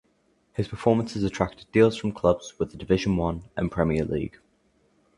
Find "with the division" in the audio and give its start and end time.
2.57-3.17